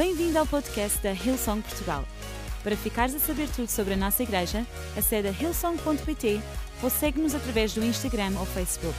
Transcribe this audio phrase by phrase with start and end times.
[0.00, 2.06] Bem-vindo ao podcast da Hillsong Portugal.
[2.62, 6.40] Para ficares a saber tudo sobre a nossa igreja, acede a hillsong.pt
[6.82, 8.96] ou segue-nos através do Instagram ou Facebook.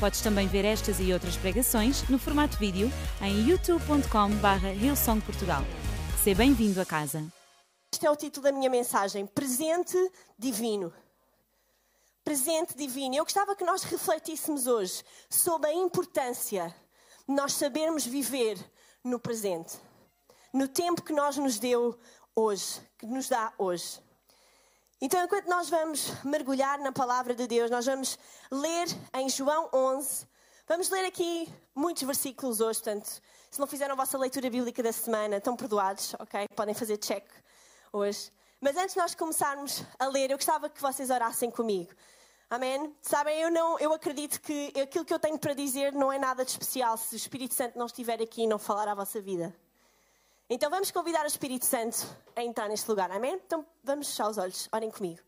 [0.00, 2.90] Podes também ver estas e outras pregações no formato vídeo
[3.20, 5.62] em youtube.com.br hillsongportugal.
[6.24, 7.22] Seja bem-vindo a casa.
[7.92, 9.98] Este é o título da minha mensagem: Presente
[10.38, 10.90] Divino.
[12.24, 13.14] Presente Divino.
[13.14, 16.74] Eu gostava que nós refletíssemos hoje sobre a importância
[17.28, 18.56] de nós sabermos viver
[19.04, 19.78] no presente,
[20.52, 21.98] no tempo que nós nos deu
[22.34, 24.00] hoje, que nos dá hoje.
[25.00, 28.18] Então, enquanto nós vamos mergulhar na palavra de Deus, nós vamos
[28.50, 30.26] ler em João 11.
[30.68, 34.92] Vamos ler aqui muitos versículos hoje, portanto, se não fizeram a vossa leitura bíblica da
[34.92, 36.46] semana, estão perdoados, ok?
[36.54, 37.24] Podem fazer check
[37.92, 38.30] hoje.
[38.60, 41.92] Mas antes de nós começarmos a ler, eu gostava que vocês orassem comigo.
[42.50, 42.94] Amém?
[43.00, 46.44] Sabem, eu, não, eu acredito que aquilo que eu tenho para dizer não é nada
[46.44, 49.54] de especial se o Espírito Santo não estiver aqui e não falar à vossa vida.
[50.52, 52.04] Então vamos convidar o Espírito Santo
[52.34, 53.34] a entrar neste lugar, amém?
[53.34, 55.20] Então vamos fechar os olhos, orem comigo.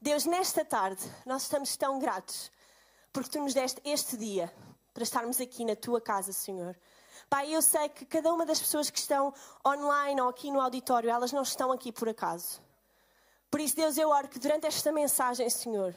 [0.00, 2.50] Deus, nesta tarde, nós estamos tão gratos
[3.12, 4.52] porque tu nos deste este dia
[4.92, 6.76] para estarmos aqui na tua casa, Senhor.
[7.30, 9.32] Pai, eu sei que cada uma das pessoas que estão
[9.64, 12.60] online ou aqui no auditório, elas não estão aqui por acaso.
[13.48, 15.94] Por isso, Deus, eu oro que durante esta mensagem, Senhor,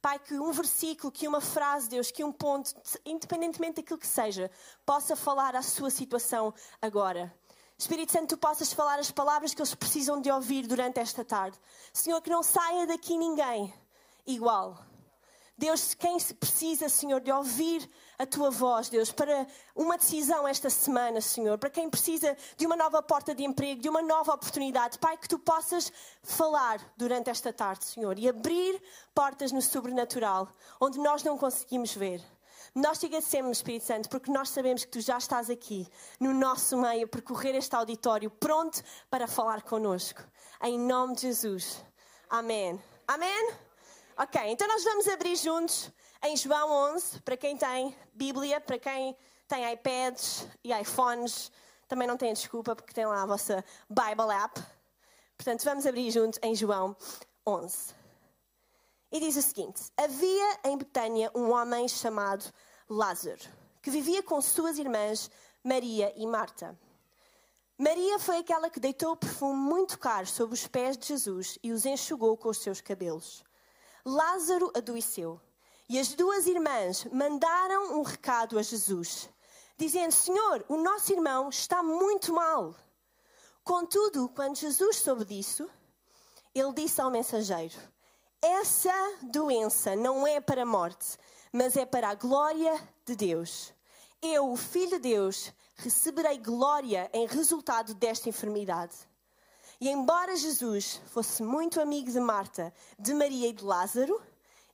[0.00, 2.72] Pai, que um versículo, que uma frase, Deus, que um ponto,
[3.04, 4.48] independentemente daquilo que seja,
[4.86, 7.34] possa falar à sua situação agora.
[7.80, 11.58] Espírito Santo, tu possas falar as palavras que eles precisam de ouvir durante esta tarde.
[11.94, 13.72] Senhor, que não saia daqui ninguém
[14.26, 14.78] igual.
[15.56, 21.22] Deus, quem precisa, Senhor, de ouvir a tua voz, Deus, para uma decisão esta semana,
[21.22, 25.16] Senhor, para quem precisa de uma nova porta de emprego, de uma nova oportunidade, Pai,
[25.16, 25.90] que tu possas
[26.22, 28.78] falar durante esta tarde, Senhor, e abrir
[29.14, 32.22] portas no sobrenatural, onde nós não conseguimos ver.
[32.74, 35.88] Nós te agradecemos, Espírito Santo, porque nós sabemos que tu já estás aqui,
[36.20, 40.22] no nosso meio, a percorrer este auditório, pronto para falar connosco.
[40.62, 41.84] Em nome de Jesus.
[42.28, 42.80] Amém.
[43.08, 43.52] Amém?
[44.16, 45.90] Ok, então nós vamos abrir juntos
[46.22, 49.16] em João 11, para quem tem Bíblia, para quem
[49.48, 51.50] tem iPads e iPhones,
[51.88, 54.62] também não tem desculpa porque tem lá a vossa Bible app.
[55.36, 56.94] Portanto, vamos abrir juntos em João
[57.44, 57.99] 11.
[59.12, 62.44] E diz o seguinte: Havia em Betânia um homem chamado
[62.88, 63.42] Lázaro,
[63.82, 65.30] que vivia com suas irmãs
[65.64, 66.78] Maria e Marta.
[67.76, 71.72] Maria foi aquela que deitou o perfume muito caro sobre os pés de Jesus e
[71.72, 73.42] os enxugou com os seus cabelos.
[74.04, 75.40] Lázaro adoeceu
[75.88, 79.28] e as duas irmãs mandaram um recado a Jesus,
[79.76, 82.76] dizendo: Senhor, o nosso irmão está muito mal.
[83.64, 85.68] Contudo, quando Jesus soube disso,
[86.54, 87.76] ele disse ao mensageiro:
[88.42, 88.92] essa
[89.22, 91.18] doença não é para a morte,
[91.52, 92.72] mas é para a glória
[93.04, 93.72] de Deus.
[94.22, 98.96] Eu, o Filho de Deus, receberei glória em resultado desta enfermidade.
[99.80, 104.20] E embora Jesus fosse muito amigo de Marta, de Maria e de Lázaro,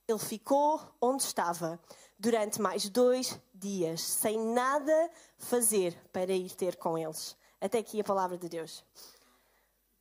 [0.07, 1.79] ele ficou onde estava
[2.19, 7.35] durante mais dois dias, sem nada fazer para ir ter com eles.
[7.59, 8.83] Até aqui a palavra de Deus.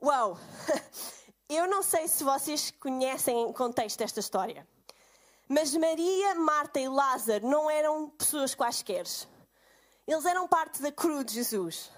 [0.03, 0.39] Uau!
[1.49, 4.67] Eu não sei se vocês conhecem o contexto desta história,
[5.49, 9.07] mas Maria, Marta e Lázaro não eram pessoas quaisquer.
[10.09, 11.91] Eles eram parte da cruz de Jesus.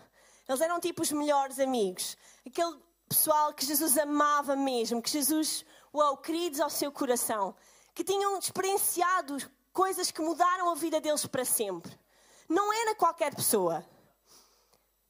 [0.46, 2.14] Eles eram tipo os melhores amigos.
[2.46, 2.76] Aquele
[3.08, 5.64] pessoal que Jesus amava mesmo, que Jesus,
[5.94, 7.54] uau, queridos ao seu coração,
[7.94, 9.38] que tinham experienciado
[9.72, 11.98] coisas que mudaram a vida deles para sempre.
[12.46, 13.82] Não era qualquer pessoa.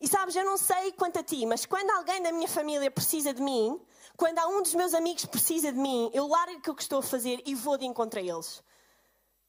[0.00, 3.34] E sabes, eu não sei quanto a ti, mas quando alguém da minha família precisa
[3.34, 3.81] de mim,
[4.16, 7.42] quando um dos meus amigos precisa de mim, eu largo aquilo que estou a fazer
[7.44, 8.62] e vou de encontro a eles.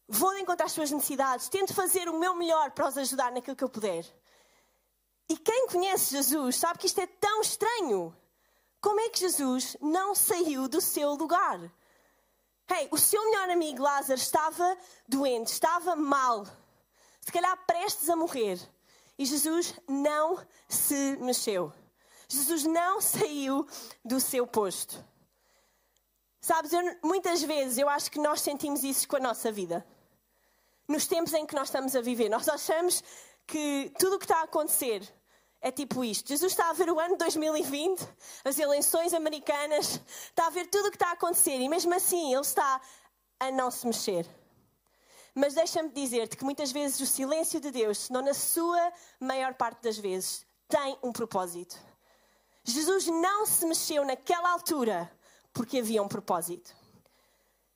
[0.07, 3.55] Vou de encontro às suas necessidades, tento fazer o meu melhor para os ajudar naquilo
[3.55, 4.03] que eu puder.
[5.29, 8.15] E quem conhece Jesus sabe que isto é tão estranho.
[8.81, 11.59] Como é que Jesus não saiu do seu lugar?
[12.71, 14.77] Hey, o seu melhor amigo Lázaro estava
[15.07, 16.45] doente, estava mal,
[17.21, 18.59] se calhar prestes a morrer.
[19.19, 21.73] E Jesus não se mexeu.
[22.29, 23.67] Jesus não saiu
[24.03, 25.03] do seu posto.
[26.39, 29.85] Sabes, eu, muitas vezes eu acho que nós sentimos isso com a nossa vida.
[30.87, 33.03] Nos tempos em que nós estamos a viver, nós achamos
[33.45, 35.03] que tudo o que está a acontecer
[35.59, 36.29] é tipo isto.
[36.29, 38.07] Jesus está a ver o ano 2020,
[38.45, 39.99] as eleições americanas,
[40.29, 42.81] está a ver tudo o que está a acontecer e mesmo assim ele está
[43.37, 44.25] a não se mexer.
[45.33, 49.53] Mas deixa-me dizer-te que muitas vezes o silêncio de Deus, se não na sua maior
[49.53, 51.77] parte das vezes, tem um propósito.
[52.63, 55.11] Jesus não se mexeu naquela altura
[55.53, 56.75] porque havia um propósito.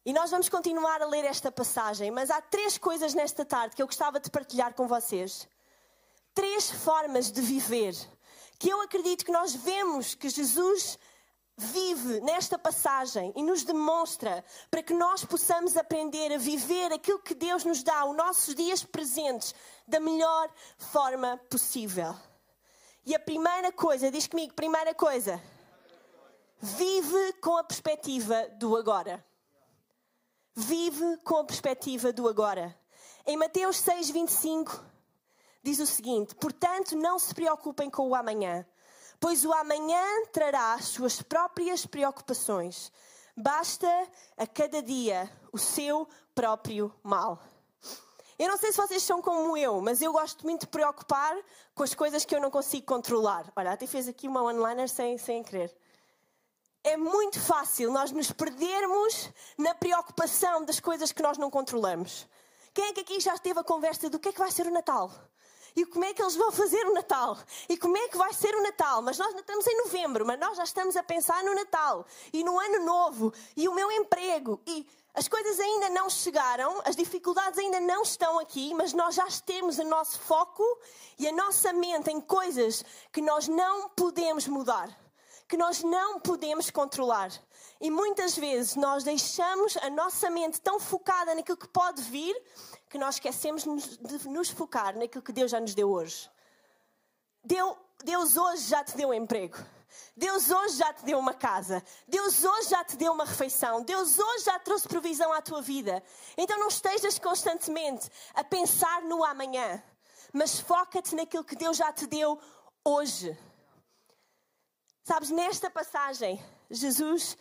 [0.05, 3.81] E nós vamos continuar a ler esta passagem, mas há três coisas nesta tarde que
[3.81, 5.47] eu gostava de partilhar com vocês.
[6.33, 7.95] Três formas de viver
[8.59, 10.97] que eu acredito que nós vemos que Jesus
[11.57, 17.35] vive nesta passagem e nos demonstra para que nós possamos aprender a viver aquilo que
[17.35, 19.53] Deus nos dá, os nossos dias presentes,
[19.87, 22.15] da melhor forma possível.
[23.05, 25.41] E a primeira coisa, diz comigo, primeira coisa,
[26.59, 29.23] vive com a perspectiva do agora.
[30.55, 32.77] Vive com a perspectiva do agora.
[33.25, 34.83] Em Mateus 6, 25,
[35.61, 38.65] diz o seguinte: Portanto, não se preocupem com o amanhã
[39.23, 40.03] pois o amanhã
[40.33, 42.91] trará as suas próprias preocupações.
[43.37, 43.87] Basta
[44.35, 46.05] a cada dia o seu
[46.35, 47.41] próprio mal.
[48.37, 51.37] Eu não sei se vocês são como eu, mas eu gosto muito de preocupar
[51.73, 53.49] com as coisas que eu não consigo controlar.
[53.55, 55.73] Olha, até fez aqui uma one-liner sem, sem querer.
[56.83, 62.27] É muito fácil nós nos perdermos na preocupação das coisas que nós não controlamos.
[62.73, 64.71] Quem é que aqui já teve a conversa do que é que vai ser o
[64.71, 65.09] Natal?
[65.75, 67.37] E como é que eles vão fazer o Natal?
[67.67, 69.01] E como é que vai ser o Natal?
[69.01, 72.59] Mas nós estamos em novembro, mas nós já estamos a pensar no Natal e no
[72.59, 74.61] Ano Novo e o meu emprego.
[74.67, 79.27] E as coisas ainda não chegaram, as dificuldades ainda não estão aqui, mas nós já
[79.45, 80.63] temos o nosso foco
[81.19, 84.89] e a nossa mente em coisas que nós não podemos mudar,
[85.47, 87.31] que nós não podemos controlar.
[87.83, 92.33] E muitas vezes nós deixamos a nossa mente tão focada naquilo que pode vir
[92.89, 96.31] que nós esquecemos de nos focar naquilo que Deus já nos deu hoje.
[97.43, 99.57] Deus hoje já te deu um emprego.
[100.15, 101.83] Deus hoje já te deu uma casa.
[102.07, 103.83] Deus hoje já te deu uma refeição.
[103.83, 106.01] Deus hoje já trouxe provisão à tua vida.
[106.37, 109.83] Então não estejas constantemente a pensar no amanhã,
[110.31, 112.39] mas foca-te naquilo que Deus já te deu
[112.81, 113.37] hoje.
[115.03, 116.41] Sabes, nesta passagem,
[116.71, 117.35] Jesus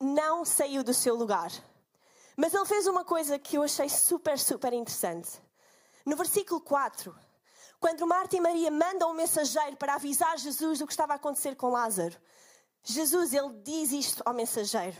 [0.00, 1.52] não saiu do seu lugar.
[2.36, 5.30] Mas ele fez uma coisa que eu achei super, super interessante.
[6.06, 7.14] No versículo 4,
[7.78, 11.54] quando Marta e Maria mandam um mensageiro para avisar Jesus do que estava a acontecer
[11.56, 12.16] com Lázaro,
[12.82, 14.96] Jesus ele diz isto ao mensageiro: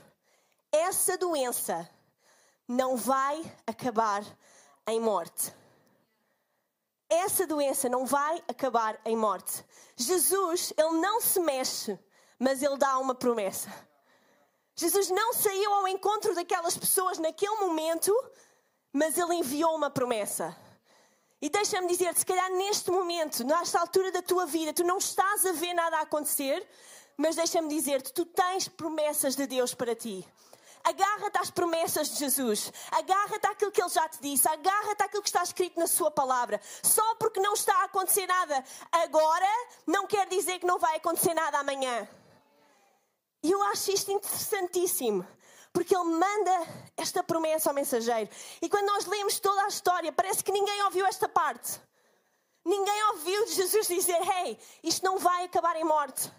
[0.71, 1.89] Essa doença
[2.69, 4.23] não vai acabar
[4.87, 5.53] em morte.
[7.09, 9.65] Essa doença não vai acabar em morte.
[9.97, 11.99] Jesus, ele não se mexe,
[12.39, 13.69] mas ele dá uma promessa.
[14.81, 18.11] Jesus não saiu ao encontro daquelas pessoas naquele momento,
[18.91, 20.57] mas ele enviou uma promessa.
[21.39, 25.45] E deixa-me dizer, se calhar neste momento, nesta altura da tua vida, tu não estás
[25.45, 26.67] a ver nada a acontecer,
[27.15, 30.27] mas deixa-me dizer-te, tu tens promessas de Deus para ti.
[30.83, 32.73] Agarra-te às promessas de Jesus.
[32.91, 34.49] Agarra-te àquilo que Ele já te disse.
[34.49, 36.59] Agarra-te àquilo que está escrito na Sua palavra.
[36.83, 39.47] Só porque não está a acontecer nada agora,
[39.87, 42.09] não quer dizer que não vai acontecer nada amanhã.
[43.43, 45.27] E eu acho isto interessantíssimo.
[45.73, 48.29] Porque ele manda esta promessa ao mensageiro.
[48.61, 51.81] E quando nós lemos toda a história, parece que ninguém ouviu esta parte.
[52.65, 56.31] Ninguém ouviu Jesus dizer: Hey, isto não vai acabar em morte.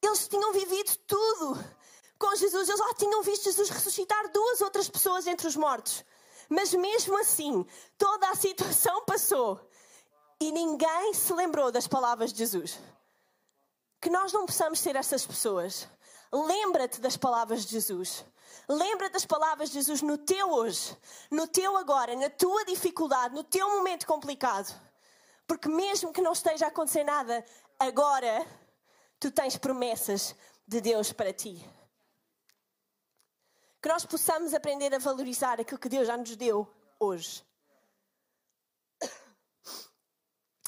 [0.00, 1.58] Eles tinham vivido tudo
[2.18, 2.68] com Jesus.
[2.68, 6.04] Eles já tinham visto Jesus ressuscitar duas outras pessoas entre os mortos.
[6.48, 7.66] Mas mesmo assim,
[7.98, 9.60] toda a situação passou
[10.40, 12.78] e ninguém se lembrou das palavras de Jesus
[14.00, 15.88] que nós não possamos ser essas pessoas.
[16.32, 18.24] Lembra-te das palavras de Jesus.
[18.68, 20.96] Lembra das palavras de Jesus no teu hoje,
[21.30, 24.72] no teu agora, na tua dificuldade, no teu momento complicado.
[25.46, 27.44] Porque mesmo que não esteja a acontecer nada
[27.78, 28.46] agora,
[29.18, 30.34] tu tens promessas
[30.66, 31.68] de Deus para ti.
[33.82, 37.44] Que nós possamos aprender a valorizar aquilo que Deus já nos deu hoje.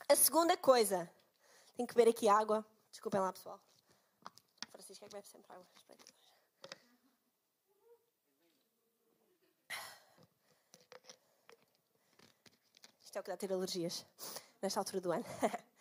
[0.09, 1.09] A segunda coisa,
[1.77, 2.67] tenho que beber aqui água.
[3.03, 3.61] Desculpem lá, pessoal.
[4.71, 5.67] Francisco é que bebe sempre água.
[13.03, 14.07] Isto é o que dá a ter alergias
[14.63, 15.25] nesta altura do ano.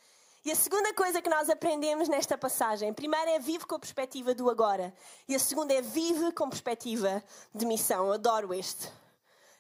[0.43, 3.79] E a segunda coisa que nós aprendemos nesta passagem, a primeira é vive com a
[3.79, 4.91] perspectiva do agora.
[5.27, 7.23] E a segunda é vive com perspectiva
[7.53, 8.07] de missão.
[8.07, 8.91] Eu adoro este.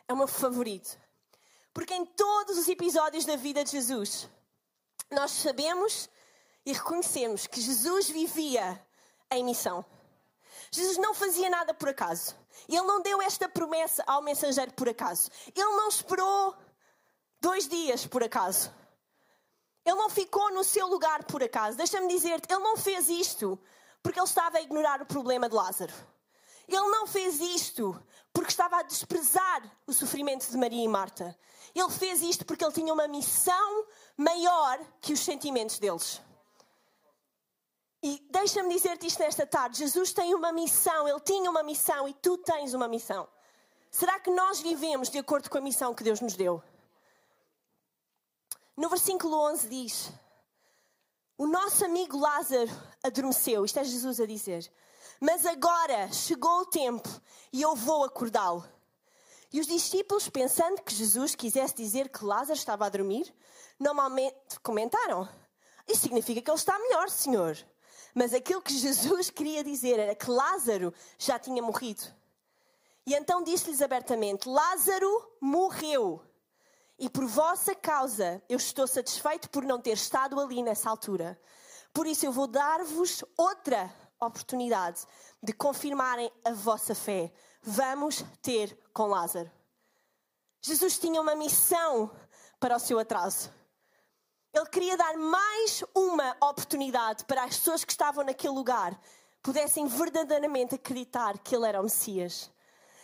[0.07, 0.97] É o meu favorito.
[1.71, 4.27] Porque em todos os episódios da vida de Jesus,
[5.11, 6.09] nós sabemos
[6.65, 8.83] e reconhecemos que Jesus vivia
[9.31, 9.85] em missão.
[10.71, 12.35] Jesus não fazia nada por acaso.
[12.67, 15.29] Ele não deu esta promessa ao mensageiro por acaso.
[15.55, 16.55] Ele não esperou
[17.41, 18.71] dois dias por acaso.
[19.83, 21.77] Ele não ficou no seu lugar por acaso.
[21.77, 23.59] Deixa-me dizer-te, ele não fez isto
[24.03, 25.93] porque ele estava a ignorar o problema de Lázaro.
[26.67, 28.01] Ele não fez isto
[28.31, 31.37] porque estava a desprezar o sofrimento de Maria e Marta.
[31.75, 36.21] Ele fez isto porque ele tinha uma missão maior que os sentimentos deles.
[38.03, 42.13] E deixa-me dizer-te isto nesta tarde: Jesus tem uma missão, ele tinha uma missão e
[42.13, 43.27] tu tens uma missão.
[43.91, 46.63] Será que nós vivemos de acordo com a missão que Deus nos deu?
[48.75, 50.11] No versículo 11 diz:
[51.37, 52.71] O nosso amigo Lázaro
[53.03, 53.65] adormeceu.
[53.65, 54.71] Isto é Jesus a dizer.
[55.19, 57.07] Mas agora chegou o tempo
[57.53, 58.67] e eu vou acordá-lo.
[59.53, 63.31] E os discípulos, pensando que Jesus quisesse dizer que Lázaro estava a dormir,
[63.77, 65.29] normalmente comentaram:
[65.87, 67.57] Isso significa que ele está melhor, Senhor.
[68.13, 72.03] Mas aquilo que Jesus queria dizer era que Lázaro já tinha morrido.
[73.05, 76.21] E então disse-lhes abertamente: Lázaro morreu.
[76.99, 81.39] E por vossa causa eu estou satisfeito por não ter estado ali nessa altura.
[81.93, 85.05] Por isso eu vou dar-vos outra oportunidade
[85.41, 87.33] de confirmarem a vossa fé.
[87.63, 89.51] Vamos ter com Lázaro.
[90.61, 92.11] Jesus tinha uma missão
[92.59, 93.51] para o seu atraso.
[94.53, 98.99] Ele queria dar mais uma oportunidade para as pessoas que estavam naquele lugar
[99.41, 102.51] pudessem verdadeiramente acreditar que ele era o Messias.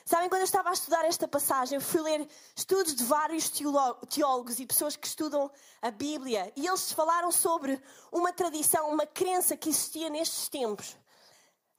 [0.04, 4.60] Sabem, quando eu estava a estudar esta passagem, eu fui ler estudos de vários teólogos
[4.60, 5.50] e pessoas que estudam
[5.82, 10.98] a Bíblia e eles falaram sobre uma tradição, uma crença que existia nestes tempos,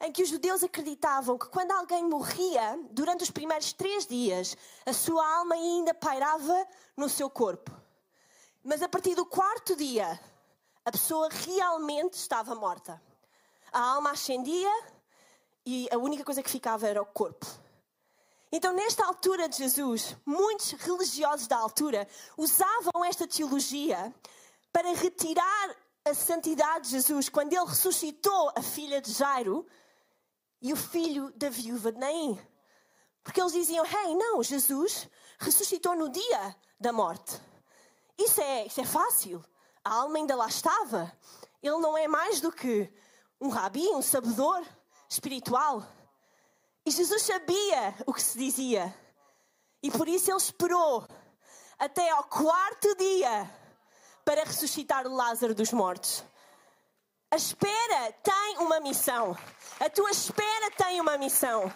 [0.00, 4.56] em que os judeus acreditavam que quando alguém morria, durante os primeiros três dias,
[4.86, 7.77] a sua alma ainda pairava no seu corpo.
[8.68, 10.20] Mas a partir do quarto dia,
[10.84, 13.02] a pessoa realmente estava morta.
[13.72, 14.70] A alma ascendia
[15.64, 17.46] e a única coisa que ficava era o corpo.
[18.52, 22.06] Então, nesta altura de Jesus, muitos religiosos da altura
[22.36, 24.14] usavam esta teologia
[24.70, 29.66] para retirar a santidade de Jesus quando ele ressuscitou a filha de Jairo
[30.60, 32.38] e o filho da viúva de Naim.
[33.24, 35.08] Porque eles diziam: Hey, não, Jesus
[35.38, 37.47] ressuscitou no dia da morte.
[38.18, 39.44] Isso é, isso é fácil.
[39.84, 41.12] A alma ainda lá estava.
[41.62, 42.92] Ele não é mais do que
[43.40, 44.62] um rabi, um sabedor
[45.08, 45.86] espiritual.
[46.84, 48.94] E Jesus sabia o que se dizia.
[49.82, 51.06] E por isso ele esperou
[51.78, 53.48] até ao quarto dia
[54.24, 56.24] para ressuscitar Lázaro dos mortos.
[57.30, 59.36] A espera tem uma missão.
[59.78, 61.72] A tua espera tem uma missão.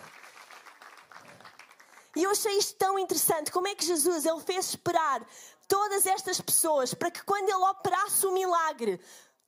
[2.16, 3.50] E eu achei isto tão interessante.
[3.50, 5.24] Como é que Jesus ele fez esperar
[5.72, 9.00] todas estas pessoas para que quando ele operasse o milagre,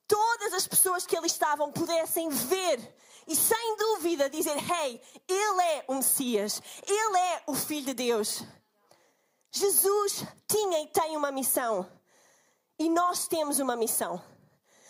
[0.08, 5.84] todas as pessoas que ali estavam pudessem ver e sem dúvida dizer: Hey, Ele é
[5.86, 8.42] o Messias, Ele é o Filho de Deus.
[9.50, 11.86] Jesus tinha e tem uma missão
[12.78, 14.22] e nós temos uma missão.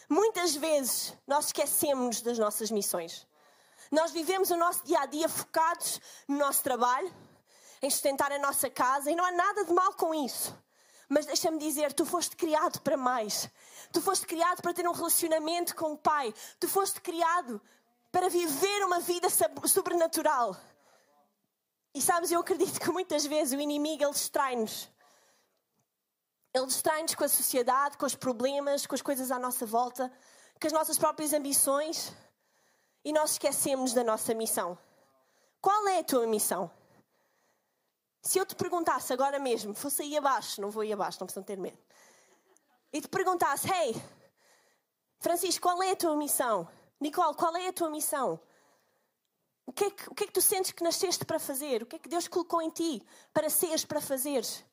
[0.09, 3.27] Muitas vezes nós esquecemos das nossas missões.
[3.91, 7.13] Nós vivemos o nosso dia a dia focados no nosso trabalho,
[7.83, 10.57] em sustentar a nossa casa e não há nada de mal com isso.
[11.09, 13.49] Mas deixa-me dizer, tu foste criado para mais.
[13.93, 16.33] Tu foste criado para ter um relacionamento com o Pai.
[16.59, 17.61] Tu foste criado
[18.11, 19.29] para viver uma vida
[19.67, 20.57] sobrenatural.
[21.95, 24.91] E sabes, eu acredito que muitas vezes o inimigo ele distrai-nos.
[26.53, 30.11] Ele distrai-nos com a sociedade, com os problemas, com as coisas à nossa volta,
[30.61, 32.13] com as nossas próprias ambições
[33.05, 34.79] e nós esquecemos da nossa missão.
[35.61, 36.71] Qual é a tua missão?
[38.27, 41.45] Se eu te perguntasse agora mesmo, fosse aí abaixo, não vou aí abaixo, não precisam
[41.45, 41.79] ter medo,
[42.91, 43.95] e te perguntasse, hey,
[45.21, 46.67] Francisco, qual é a tua missão?
[46.99, 48.41] Nicole, qual é a tua missão?
[49.67, 51.83] O que, é que, o que é que tu sentes que nasceste para fazer?
[51.83, 53.03] O que é que Deus colocou em ti
[53.33, 54.65] para seres, para fazeres?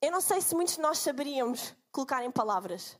[0.00, 2.98] Eu não sei se muitos de nós saberíamos colocar em palavras.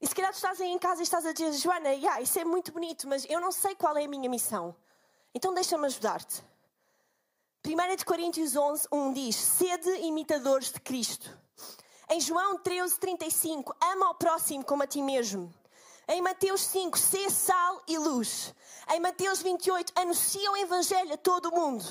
[0.00, 2.38] E se calhar tu estás aí em casa e estás a dizer, Joana, yeah, isso
[2.38, 4.74] é muito bonito, mas eu não sei qual é a minha missão.
[5.34, 6.42] Então deixa-me ajudar-te.
[7.66, 11.36] 1 Coríntios 11, 1 diz: Sede imitadores de Cristo.
[12.08, 15.52] Em João 13, 35, ama ao próximo como a ti mesmo.
[16.06, 18.54] Em Mateus 5, ser sal e luz.
[18.90, 21.84] Em Mateus 28, anuncia o Evangelho a todo o mundo.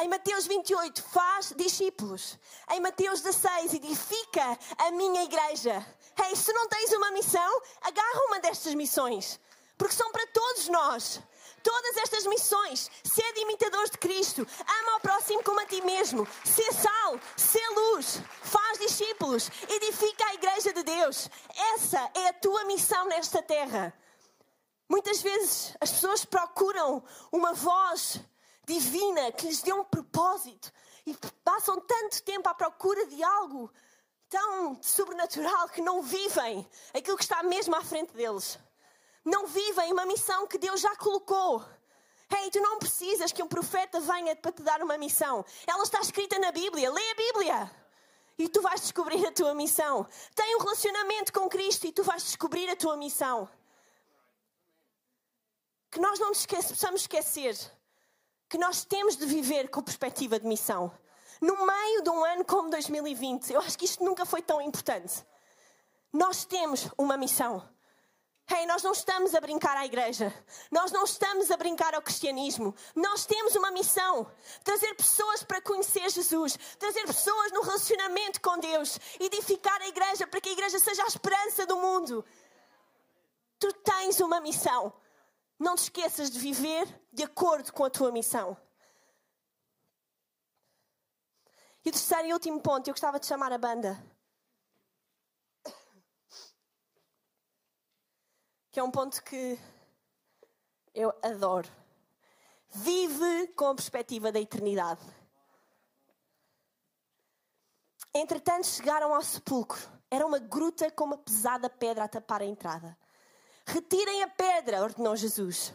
[0.00, 2.38] Em Mateus 28, faz discípulos.
[2.70, 5.84] Em Mateus 16, edifica a minha igreja.
[6.16, 9.38] Hey, se não tens uma missão, agarra uma destas missões.
[9.76, 11.20] Porque são para todos nós.
[11.62, 14.46] Todas estas missões, ser imitadores de Cristo,
[14.80, 20.34] ama ao próximo como a ti mesmo, ser sal, ser luz, faz discípulos, edifica a
[20.34, 21.28] igreja de Deus.
[21.74, 23.92] Essa é a tua missão nesta terra.
[24.88, 28.20] Muitas vezes as pessoas procuram uma voz
[28.66, 30.72] divina que lhes dê um propósito
[31.04, 33.70] e passam tanto tempo à procura de algo
[34.28, 38.58] tão sobrenatural que não vivem aquilo que está mesmo à frente deles
[39.28, 41.64] não vivem uma missão que Deus já colocou.
[42.30, 45.44] Hey, tu não precisas que um profeta venha para te dar uma missão.
[45.66, 46.90] Ela está escrita na Bíblia.
[46.90, 47.70] Lê a Bíblia.
[48.38, 50.06] E tu vais descobrir a tua missão.
[50.34, 53.48] Tem um relacionamento com Cristo e tu vais descobrir a tua missão.
[55.90, 57.56] Que nós não nos possamos esquecer
[58.48, 60.90] que nós temos de viver com perspectiva de missão.
[61.40, 65.24] No meio de um ano como 2020, eu acho que isto nunca foi tão importante.
[66.12, 67.62] Nós temos uma missão.
[68.50, 70.32] Hey, nós não estamos a brincar à igreja.
[70.70, 72.74] Nós não estamos a brincar ao cristianismo.
[72.96, 74.26] Nós temos uma missão:
[74.64, 80.40] trazer pessoas para conhecer Jesus, trazer pessoas no relacionamento com Deus, edificar a igreja para
[80.40, 82.24] que a igreja seja a esperança do mundo.
[83.58, 84.94] Tu tens uma missão.
[85.58, 88.56] Não te esqueças de viver de acordo com a tua missão.
[91.84, 94.02] E o terceiro e último ponto, eu gostava de chamar a banda.
[98.70, 99.58] Que é um ponto que
[100.94, 101.68] eu adoro.
[102.70, 105.00] Vive com a perspectiva da eternidade.
[108.14, 109.78] Entretanto, chegaram ao sepulcro.
[110.10, 112.96] Era uma gruta com uma pesada pedra a tapar a entrada.
[113.66, 115.72] Retirem a pedra, ordenou Jesus.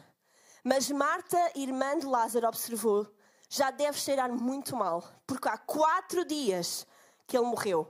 [0.63, 3.07] Mas Marta, irmã de Lázaro, observou:
[3.49, 6.87] já deve cheirar muito mal, porque há quatro dias
[7.27, 7.87] que ele morreu.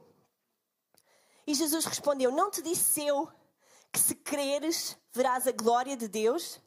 [1.48, 3.31] E Jesus respondeu: Não te disse eu
[3.93, 6.59] que se creres, verás a glória de Deus?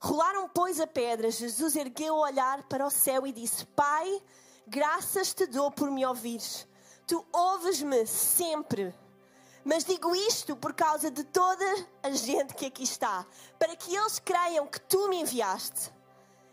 [0.00, 1.30] Rolaram, pois, a pedra.
[1.30, 4.22] Jesus ergueu o olhar para o céu e disse: Pai,
[4.66, 6.66] graças te dou por me ouvires.
[7.06, 8.94] Tu ouves-me sempre.
[9.62, 11.66] Mas digo isto por causa de toda
[12.02, 13.26] a gente que aqui está,
[13.58, 15.92] para que eles creiam que tu me enviaste.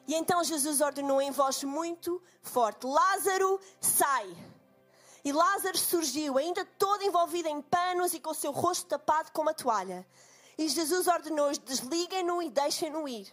[0.06, 4.36] E então Jesus ordenou em voz muito forte: Lázaro, sai.
[5.24, 9.42] E Lázaro surgiu, ainda todo envolvido em panos e com o seu rosto tapado com
[9.42, 10.06] uma toalha.
[10.58, 13.28] E Jesus ordenou-os: desliguem-no e deixem-no ir.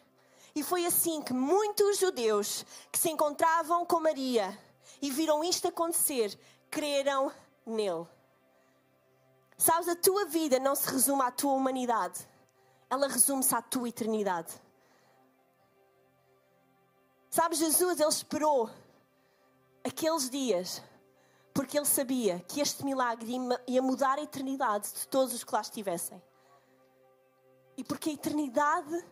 [0.54, 4.56] E foi assim que muitos judeus que se encontravam com Maria
[5.02, 6.38] e viram isto acontecer,
[6.70, 7.32] creram
[7.66, 8.06] nele.
[9.56, 12.26] Sabes, a tua vida não se resume à tua humanidade,
[12.90, 14.52] ela resume-se à tua eternidade.
[17.30, 18.70] Sabes, Jesus, ele esperou
[19.82, 20.82] aqueles dias
[21.54, 23.32] porque ele sabia que este milagre
[23.68, 26.20] ia mudar a eternidade de todos os que lá estivessem.
[27.76, 29.04] E porque a eternidade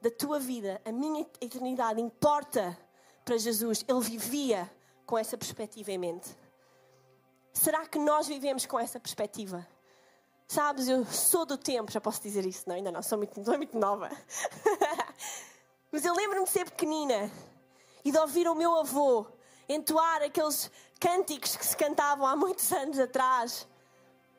[0.00, 2.76] da tua vida, a minha eternidade, importa
[3.22, 4.70] para Jesus, ele vivia
[5.04, 6.34] com essa perspectiva em mente.
[7.52, 9.66] Será que nós vivemos com essa perspectiva?
[10.48, 13.56] Sabes, eu sou do tempo, já posso dizer isso, não, ainda não, sou muito, sou
[13.56, 14.10] muito nova.
[15.92, 17.30] Mas eu lembro-me de ser pequenina
[18.04, 19.26] e de ouvir o meu avô
[19.68, 23.66] entoar aqueles cânticos que se cantavam há muitos anos atrás.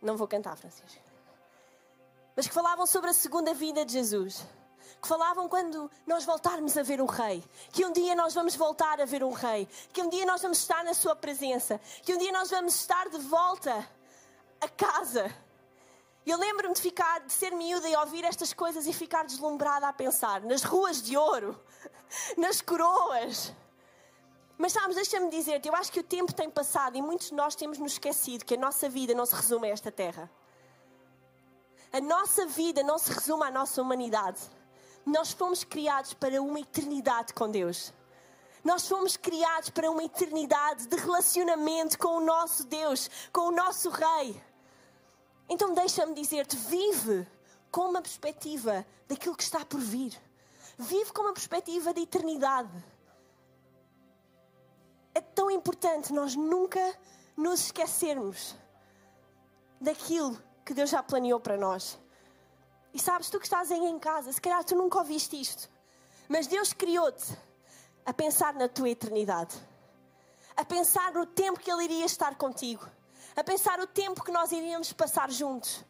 [0.01, 1.03] Não vou cantar, Francisco.
[2.35, 4.45] Mas que falavam sobre a segunda vida de Jesus.
[5.01, 7.43] Que falavam quando nós voltarmos a ver o Rei.
[7.71, 9.67] Que um dia nós vamos voltar a ver o Rei.
[9.93, 11.79] Que um dia nós vamos estar na Sua presença.
[12.03, 13.87] Que um dia nós vamos estar de volta
[14.59, 15.33] a casa.
[16.25, 19.93] Eu lembro-me de ficar, de ser miúda e ouvir estas coisas e ficar deslumbrada a
[19.93, 21.55] pensar nas ruas de ouro,
[22.35, 23.53] nas coroas,
[24.57, 27.55] mas sabes, deixa-me dizer-te, eu acho que o tempo tem passado e muitos de nós
[27.55, 30.31] temos nos esquecido que a nossa vida não se resume a esta terra.
[31.91, 34.39] A nossa vida não se resume à nossa humanidade.
[35.05, 37.93] Nós fomos criados para uma eternidade com Deus.
[38.63, 43.89] Nós fomos criados para uma eternidade de relacionamento com o nosso Deus, com o nosso
[43.89, 44.41] Rei.
[45.47, 47.27] Então deixa-me dizer-te, vive
[47.69, 50.19] com uma perspectiva daquilo que está por vir.
[50.77, 52.71] Vive com uma perspectiva de eternidade
[55.65, 56.95] importante nós nunca
[57.35, 58.55] nos esquecermos
[59.81, 61.97] daquilo que Deus já planeou para nós.
[62.93, 65.67] E sabes, tu que estás aí em casa, se calhar tu nunca ouviste isto,
[66.29, 67.35] mas Deus criou-te
[68.05, 69.55] a pensar na tua eternidade,
[70.55, 72.87] a pensar no tempo que Ele iria estar contigo,
[73.35, 75.83] a pensar o tempo que nós iríamos passar juntos.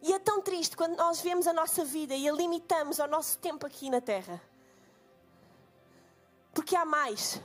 [0.00, 3.36] E é tão triste quando nós vemos a nossa vida e a limitamos ao nosso
[3.38, 4.40] tempo aqui na Terra.
[6.54, 7.40] Porque há mais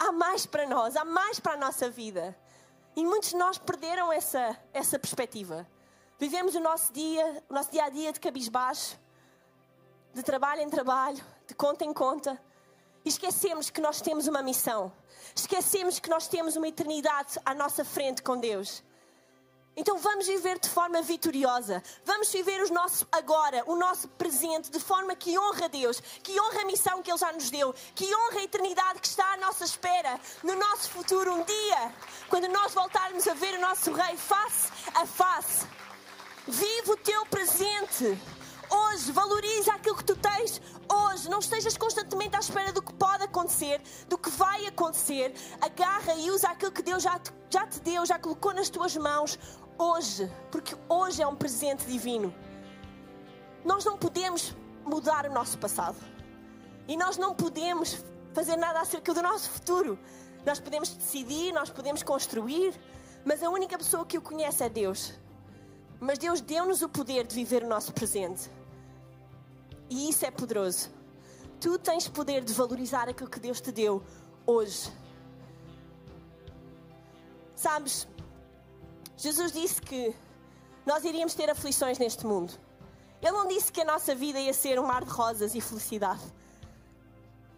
[0.00, 2.34] há mais para nós, há mais para a nossa vida.
[2.96, 5.68] E muitos de nós perderam essa, essa perspectiva.
[6.18, 8.98] Vivemos o nosso dia, o nosso dia a dia de cabisbaixo,
[10.14, 12.40] de trabalho em trabalho, de conta em conta.
[13.04, 14.90] E esquecemos que nós temos uma missão.
[15.34, 18.82] Esquecemos que nós temos uma eternidade à nossa frente com Deus.
[19.76, 21.82] Então vamos viver de forma vitoriosa.
[22.04, 26.62] Vamos viver o nosso agora, o nosso presente, de forma que honra Deus, que honra
[26.62, 29.64] a missão que Ele já nos deu, que honra a eternidade que está à nossa
[29.64, 31.94] espera, no nosso futuro, um dia,
[32.28, 35.66] quando nós voltarmos a ver o nosso Rei face a face.
[36.46, 38.18] Vive o teu presente.
[38.70, 41.28] Hoje, valoriza aquilo que tu tens hoje.
[41.28, 45.34] Não estejas constantemente à espera do que pode acontecer, do que vai acontecer.
[45.60, 48.96] Agarra e usa aquilo que Deus já te, já te deu, já colocou nas tuas
[48.96, 49.38] mãos
[49.76, 52.32] hoje, porque hoje é um presente divino.
[53.64, 54.54] Nós não podemos
[54.84, 55.96] mudar o nosso passado
[56.86, 59.98] e nós não podemos fazer nada acerca do nosso futuro.
[60.46, 62.74] Nós podemos decidir, nós podemos construir,
[63.24, 65.12] mas a única pessoa que o conhece é Deus.
[65.98, 68.50] Mas Deus deu-nos o poder de viver o nosso presente.
[69.90, 70.88] E isso é poderoso.
[71.60, 74.02] Tu tens poder de valorizar aquilo que Deus te deu
[74.46, 74.90] hoje.
[77.54, 78.08] Sabes,
[79.16, 80.14] Jesus disse que
[80.86, 82.54] nós iríamos ter aflições neste mundo.
[83.20, 86.22] Ele não disse que a nossa vida ia ser um mar de rosas e felicidade.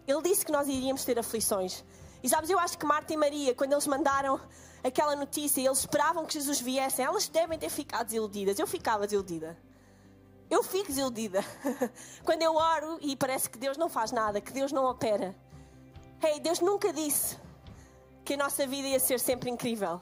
[0.05, 1.85] Ele disse que nós iríamos ter aflições.
[2.21, 4.41] E sabes, eu acho que Marta e Maria, quando eles mandaram
[4.83, 8.59] aquela notícia, eles esperavam que Jesus viesse, elas devem ter ficado desiludidas.
[8.59, 9.57] Eu ficava desiludida.
[10.49, 11.43] Eu fico desiludida.
[12.23, 15.35] quando eu oro e parece que Deus não faz nada, que Deus não opera.
[16.21, 17.37] Hey, Deus nunca disse
[18.23, 20.01] que a nossa vida ia ser sempre incrível.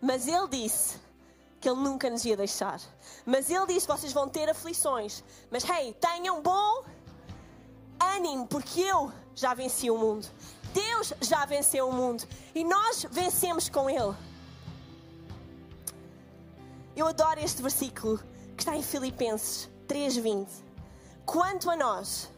[0.00, 1.00] Mas Ele disse
[1.60, 2.80] que Ele nunca nos ia deixar.
[3.24, 5.22] Mas Ele disse: vocês vão ter aflições.
[5.50, 6.84] Mas hey, tenham bom
[7.98, 10.26] ânimo, porque eu já venci o mundo.
[10.74, 12.24] Deus já venceu o mundo.
[12.54, 14.14] E nós vencemos com Ele.
[16.94, 18.18] Eu adoro este versículo
[18.54, 20.48] que está em Filipenses 3:20.
[21.26, 22.30] Quanto a nós,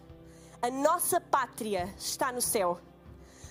[0.61, 2.81] a nossa pátria está no céu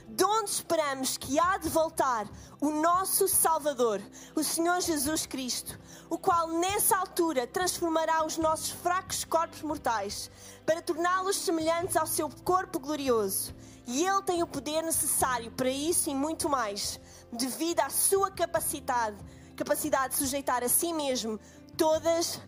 [0.10, 2.28] de onde esperamos que há de voltar
[2.60, 4.02] o nosso Salvador,
[4.36, 10.30] o Senhor Jesus Cristo, o qual nessa altura transformará os nossos fracos corpos mortais
[10.66, 13.56] para torná-los semelhantes ao seu corpo glorioso.
[13.88, 17.00] E Ele tem o poder necessário para isso e muito mais,
[17.32, 19.16] devido à sua capacidade,
[19.56, 21.40] capacidade de sujeitar a si mesmo
[21.78, 22.42] todas as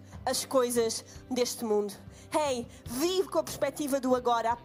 [0.46, 1.94] coisas deste mundo.
[2.34, 4.58] Hey, vive com a perspectiva do agora,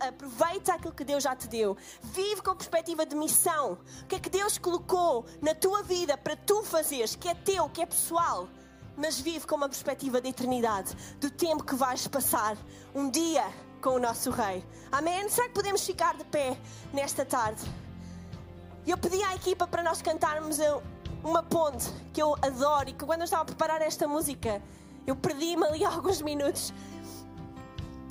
[0.00, 1.76] aproveita aquilo que Deus já te deu.
[2.02, 3.78] Vive com perspectiva de missão.
[4.02, 7.68] O que é que Deus colocou na tua vida para tu fazeres, que é teu,
[7.68, 8.48] que é pessoal.
[8.96, 12.56] Mas vive com uma perspectiva de eternidade, do tempo que vais passar
[12.94, 13.44] um dia
[13.80, 14.64] com o nosso Rei.
[14.90, 15.28] Amém?
[15.28, 16.58] Será que podemos ficar de pé
[16.92, 17.62] nesta tarde?
[18.86, 20.58] Eu pedi à equipa para nós cantarmos
[21.22, 24.62] uma ponte que eu adoro e que quando eu estava a preparar esta música,
[25.06, 26.72] eu perdi-me ali alguns minutos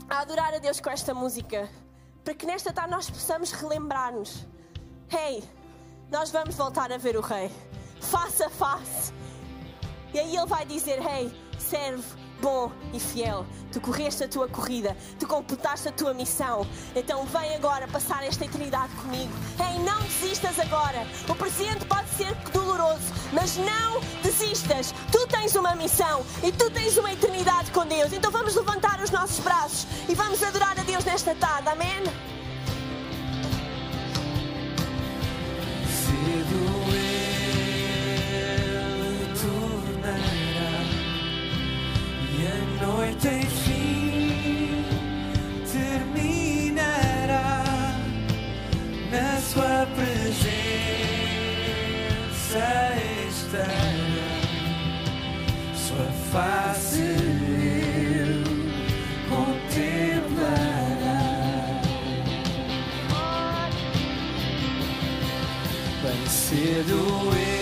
[0.10, 1.70] a adorar a Deus com esta música,
[2.24, 4.46] para que nesta tarde nós possamos relembrar-nos:
[5.12, 5.44] Hey,
[6.10, 7.52] nós vamos voltar a ver o Rei,
[8.00, 9.14] face a face.
[10.14, 12.04] E aí Ele vai dizer: Hey, serve
[12.42, 13.46] bom e fiel.
[13.72, 16.66] Tu correste a tua corrida, tu completaste a tua missão.
[16.96, 19.32] Então vem agora passar esta eternidade comigo.
[19.60, 21.06] Ei, não desistas agora.
[21.28, 24.94] O presente pode ser doloroso, mas não desistas.
[25.12, 28.12] Tu tens uma missão e tu tens uma eternidade com Deus.
[28.14, 31.70] Então vamos levantar os nossos braços e vamos adorar a Deus nesta tarde.
[31.70, 32.39] Amém?
[43.20, 44.86] Noite enfim
[45.72, 47.64] terminará
[49.12, 50.50] na sua presença
[53.28, 53.66] estará.
[55.76, 57.02] Sua face
[58.20, 58.44] eu
[59.30, 60.80] contemplará.
[66.02, 67.59] Bem cedo eu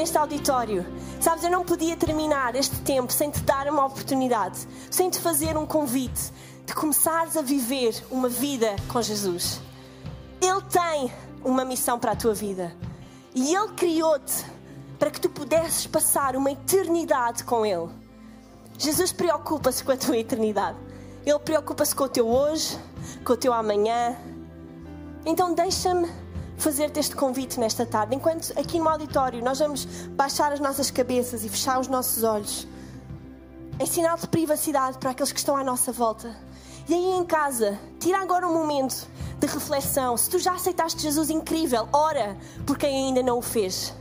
[0.00, 0.86] neste auditório.
[1.20, 5.58] Sabes, eu não podia terminar este tempo sem te dar uma oportunidade, sem te fazer
[5.58, 6.32] um convite
[6.64, 9.60] de começares a viver uma vida com Jesus.
[10.40, 11.12] Ele tem
[11.44, 12.74] uma missão para a tua vida
[13.34, 14.46] e Ele criou-te
[14.98, 17.90] para que tu pudesses passar uma eternidade com Ele.
[18.78, 20.78] Jesus preocupa-se com a tua eternidade.
[21.26, 22.78] Ele preocupa-se com o teu hoje,
[23.22, 24.16] com o teu amanhã.
[25.26, 26.08] Então deixa-me
[26.60, 28.14] fazer-te este convite nesta tarde.
[28.14, 32.68] Enquanto aqui no auditório nós vamos baixar as nossas cabeças e fechar os nossos olhos,
[33.78, 36.36] em sinal de privacidade para aqueles que estão à nossa volta.
[36.88, 40.16] E aí em casa, tira agora um momento de reflexão.
[40.16, 43.94] Se tu já aceitaste Jesus incrível, ora por quem ainda não o fez.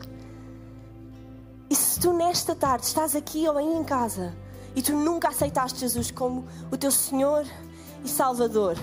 [1.69, 4.36] E se tu nesta tarde estás aqui ou aí em casa
[4.76, 7.45] e tu nunca aceitaste Jesus como o teu Senhor
[8.03, 8.77] e Salvador.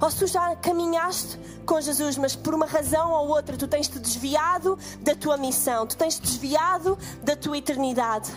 [0.00, 3.88] Ou se tu já caminhaste com Jesus, mas por uma razão ou outra tu tens
[3.88, 8.32] te desviado da tua missão, tu tens te desviado da tua eternidade.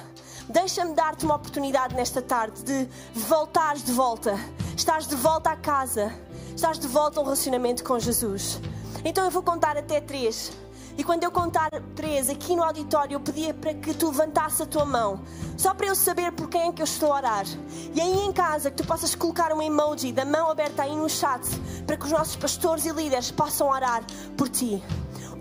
[0.48, 4.40] Deixa-me dar-te uma oportunidade nesta tarde de voltares de volta,
[4.78, 6.14] estás de volta à casa,
[6.56, 8.60] estás de volta ao relacionamento com Jesus.
[9.04, 10.52] Então eu vou contar até três.
[10.98, 14.66] E quando eu contar três aqui no auditório, eu pedia para que tu levantasse a
[14.66, 15.22] tua mão,
[15.58, 17.46] só para eu saber por quem é que eu estou a orar.
[17.94, 21.10] E aí em casa, que tu possas colocar um emoji da mão aberta aí no
[21.10, 21.42] chat,
[21.86, 24.04] para que os nossos pastores e líderes possam orar
[24.38, 24.82] por ti.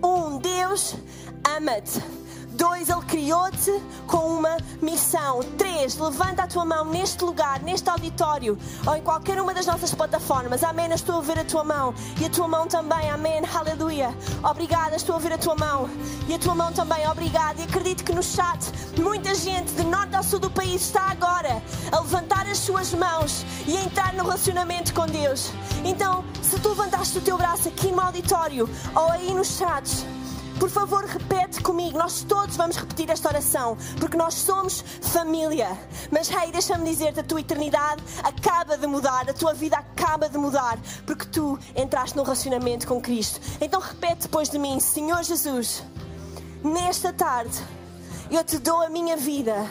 [0.03, 0.95] Um, Deus
[1.57, 2.24] ama-te.
[2.55, 5.41] Dois, Ele criou-te com uma missão.
[5.57, 9.93] Três, levanta a tua mão neste lugar, neste auditório ou em qualquer uma das nossas
[9.93, 10.63] plataformas.
[10.63, 10.87] Amém.
[10.87, 13.09] Eu estou a ver a tua mão e a tua mão também.
[13.09, 13.41] Amém.
[13.53, 14.15] Aleluia.
[14.41, 14.95] Obrigada.
[14.95, 15.89] Estou a ver a tua mão
[16.29, 17.05] e a tua mão também.
[17.09, 17.59] Obrigada.
[17.59, 21.61] E acredito que no chat muita gente de norte ao sul do país está agora
[21.91, 25.51] a levantar as suas mãos e a entrar no relacionamento com Deus.
[25.83, 30.05] Então, se tu levantaste o teu braço aqui no auditório ou aí nos chats,
[30.59, 31.97] por favor, repete comigo.
[31.97, 35.77] Nós todos vamos repetir esta oração, porque nós somos família.
[36.11, 40.37] Mas, hey, deixa-me dizer-te: a tua eternidade acaba de mudar, a tua vida acaba de
[40.37, 43.39] mudar, porque tu entraste no relacionamento com Cristo.
[43.59, 45.83] Então, repete depois de mim: Senhor Jesus,
[46.63, 47.61] nesta tarde
[48.31, 49.69] eu te dou a minha vida.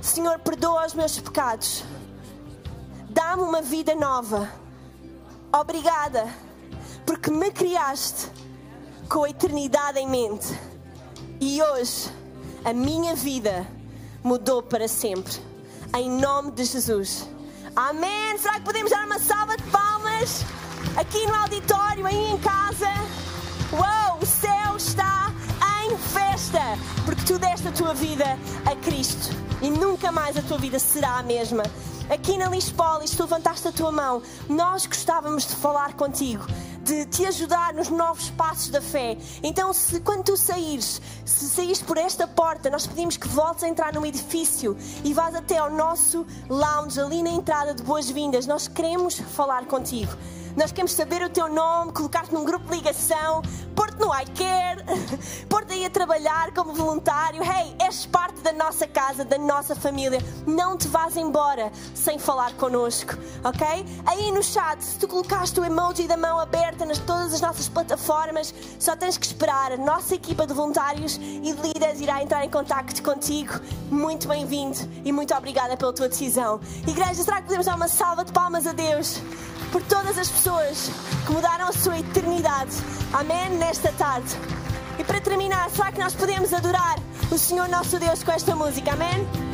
[0.00, 1.82] Senhor, perdoa os meus pecados.
[3.08, 4.50] Dá-me uma vida nova.
[5.52, 6.28] Obrigada,
[7.06, 8.28] porque me criaste
[9.08, 10.46] com a eternidade em mente.
[11.40, 12.10] E hoje
[12.64, 13.66] a minha vida
[14.22, 15.32] mudou para sempre.
[15.96, 17.28] Em nome de Jesus.
[17.76, 18.38] Amém.
[18.38, 20.44] Será que podemos dar uma salva de palmas
[20.96, 22.88] aqui no auditório, aí em casa?
[23.72, 25.32] Uou, o céu está
[25.84, 26.60] em festa,
[27.04, 31.18] porque tu deste a tua vida a Cristo e nunca mais a tua vida será
[31.18, 31.64] a mesma.
[32.08, 36.44] Aqui na Lispolis, tu levantaste a tua mão, nós gostávamos de falar contigo
[36.84, 39.16] de te ajudar nos novos passos da fé.
[39.42, 43.68] Então, se quando tu saíres, se saíres por esta porta, nós pedimos que voltes a
[43.68, 48.46] entrar no edifício e vás até ao nosso lounge ali na entrada de boas-vindas.
[48.46, 50.12] Nós queremos falar contigo.
[50.56, 53.42] Nós queremos saber o teu nome, colocar-te num grupo de ligação,
[53.74, 54.84] pôr-te no iCare,
[55.50, 57.42] pôr-te aí a trabalhar como voluntário.
[57.42, 60.20] Hey, és parte da nossa casa, da nossa família.
[60.46, 63.84] Não te vás embora sem falar connosco, ok?
[64.06, 67.68] Aí no chat, se tu colocaste o emoji da mão aberta nas todas as nossas
[67.68, 69.72] plataformas, só tens que esperar.
[69.72, 73.54] A nossa equipa de voluntários e de líderes irá entrar em contato contigo.
[73.90, 76.60] Muito bem-vindo e muito obrigada pela tua decisão.
[76.86, 79.20] Igreja, será que podemos dar uma salva de palmas a Deus?
[79.74, 80.88] Por todas as pessoas
[81.26, 82.70] que mudaram a sua eternidade.
[83.12, 83.50] Amém?
[83.58, 84.28] Nesta tarde.
[85.00, 86.96] E para terminar, será que nós podemos adorar
[87.28, 88.92] o Senhor nosso Deus com esta música?
[88.92, 89.53] Amém?